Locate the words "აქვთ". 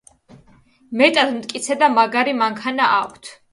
2.91-3.35